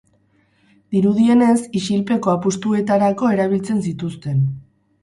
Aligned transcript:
Dirudienez, 0.95 1.53
isilpeko 1.81 2.35
apustuetarako 2.35 3.33
erabiltzen 3.37 3.89
zituzten. 3.89 4.43